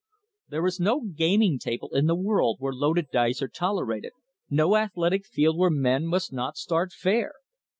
There 0.49 0.65
is 0.65 0.79
no 0.79 1.01
gaming 1.01 1.59
table 1.59 1.89
in 1.93 2.07
the 2.07 2.15
world 2.15 2.55
where 2.59 2.73
loaded 2.73 3.09
dice 3.13 3.39
are 3.43 3.47
tolerated, 3.47 4.13
no 4.49 4.75
athletic 4.75 5.27
field 5.27 5.59
where 5.59 5.69
men 5.69 6.07
must 6.07 6.33
not 6.33 6.57
start 6.57 6.91
fair. 6.91 7.33